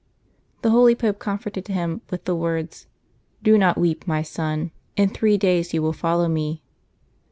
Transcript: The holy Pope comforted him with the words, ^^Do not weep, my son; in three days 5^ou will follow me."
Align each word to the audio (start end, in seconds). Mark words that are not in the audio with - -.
The 0.63 0.71
holy 0.71 0.95
Pope 0.95 1.19
comforted 1.19 1.67
him 1.67 2.01
with 2.09 2.25
the 2.25 2.35
words, 2.35 2.87
^^Do 3.45 3.59
not 3.59 3.77
weep, 3.77 4.07
my 4.07 4.23
son; 4.23 4.71
in 4.95 5.09
three 5.09 5.37
days 5.37 5.73
5^ou 5.73 5.79
will 5.79 5.93
follow 5.93 6.27
me." 6.27 6.63